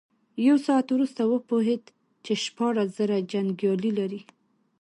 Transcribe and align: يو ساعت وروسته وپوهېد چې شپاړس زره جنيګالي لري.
يو 0.45 0.55
ساعت 0.65 0.87
وروسته 0.91 1.21
وپوهېد 1.27 1.83
چې 2.25 2.33
شپاړس 2.43 2.89
زره 2.97 3.17
جنيګالي 3.31 3.91
لري. 3.99 4.21